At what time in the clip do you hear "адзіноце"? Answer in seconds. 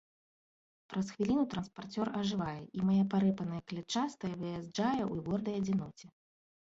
5.63-6.05